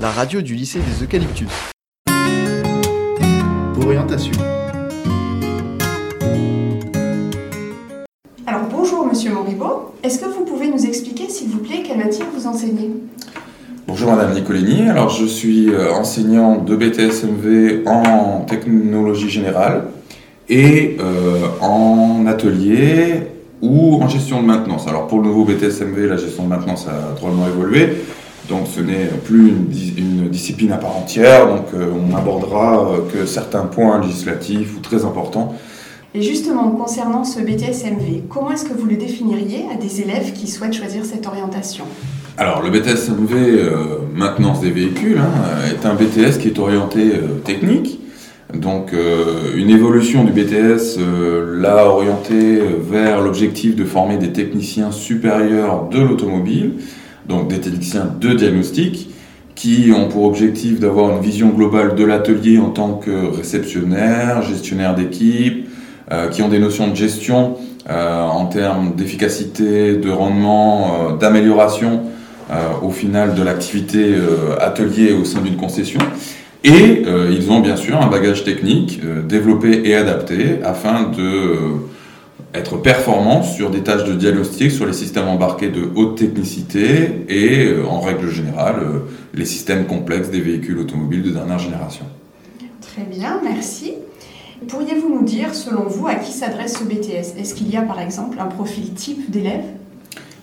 [0.00, 1.48] la radio du lycée des Eucalyptus.
[3.84, 4.32] Orientation.
[8.46, 12.26] Alors bonjour Monsieur Moribo, est-ce que vous pouvez nous expliquer s'il vous plaît quelle matière
[12.34, 12.92] vous enseignez?
[13.86, 19.88] Bonjour Madame Nicolini, alors je suis euh, enseignant de BTSMV en technologie générale
[20.48, 23.24] et euh, en atelier
[23.60, 24.88] ou en gestion de maintenance.
[24.88, 27.96] Alors pour le nouveau BTSMV, la gestion de maintenance a drôlement évolué,
[28.48, 32.88] donc ce n'est plus une, dis- une discipline à part entière, donc euh, on n'abordera
[32.88, 35.54] euh, que certains points législatifs ou très importants.
[36.12, 40.48] Et justement concernant ce BTS-MV, comment est-ce que vous le définiriez à des élèves qui
[40.48, 41.84] souhaitent choisir cette orientation?
[42.36, 45.30] Alors le BTSMV, euh, maintenance des véhicules, hein,
[45.70, 48.00] est un BTS qui est orienté euh, technique.
[48.54, 50.98] Donc euh, une évolution du BTS
[51.60, 56.72] l'a orienté vers l'objectif de former des techniciens supérieurs de l'automobile,
[57.28, 59.10] donc des techniciens de diagnostic,
[59.54, 64.94] qui ont pour objectif d'avoir une vision globale de l'atelier en tant que réceptionnaire, gestionnaire
[64.94, 65.68] d'équipe,
[66.12, 67.56] euh, qui ont des notions de gestion
[67.88, 72.02] euh, en termes d'efficacité, de rendement, euh, d'amélioration
[72.82, 74.12] au final de l'activité
[74.60, 76.00] atelier au sein d'une concession.
[76.64, 81.78] Et ils ont bien sûr un bagage technique développé et adapté afin de
[82.54, 87.66] être performants sur des tâches de diagnostic sur les systèmes embarqués de haute technicité et
[87.66, 88.98] euh, en règle générale euh,
[89.34, 92.04] les systèmes complexes des véhicules automobiles de dernière génération.
[92.80, 93.94] Très bien, merci.
[94.66, 98.00] Pourriez-vous nous dire, selon vous, à qui s'adresse ce BTS Est-ce qu'il y a par
[98.00, 99.64] exemple un profil type d'élève?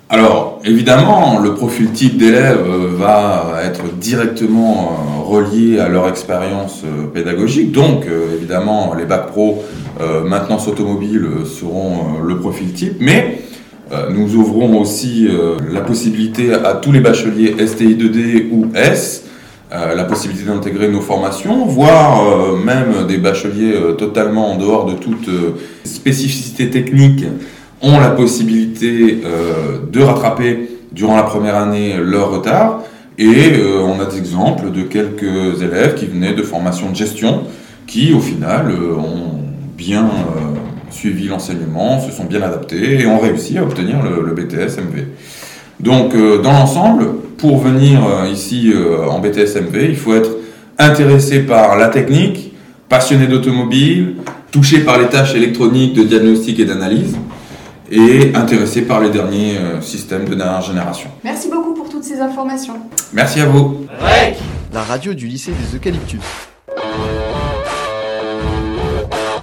[0.09, 6.83] Alors, évidemment, le profil type d'élève euh, va être directement euh, relié à leur expérience
[6.85, 7.73] euh, pédagogique.
[7.73, 9.63] Donc, évidemment, les bacs pro
[10.25, 12.97] maintenance automobile seront le profil type.
[12.99, 13.41] Mais
[14.11, 15.27] nous ouvrons aussi
[15.71, 19.25] la possibilité à tous les bacheliers STI 2D ou S
[19.71, 25.29] la possibilité d'intégrer nos formations, voire même des bacheliers totalement en dehors de toute
[25.83, 27.25] spécificité technique
[27.81, 32.81] ont la possibilité euh, de rattraper durant la première année leur retard.
[33.17, 37.43] Et euh, on a des exemples de quelques élèves qui venaient de formations de gestion
[37.85, 39.41] qui, au final, euh, ont
[39.77, 40.09] bien
[40.89, 45.03] suivi l'enseignement, se sont bien adaptés et ont réussi à obtenir le, le BTS MV.
[45.79, 47.99] Donc, dans l'ensemble, pour venir
[48.31, 48.73] ici
[49.07, 50.31] en BTS MV, il faut être
[50.79, 52.53] intéressé par la technique,
[52.89, 54.15] passionné d'automobile,
[54.51, 57.15] touché par les tâches électroniques de diagnostic et d'analyse,
[57.91, 61.09] et intéressé par les derniers euh, systèmes de dernière génération.
[61.23, 62.75] Merci beaucoup pour toutes ces informations.
[63.13, 63.85] Merci à vous.
[64.73, 66.19] La radio du lycée des Eucalyptus.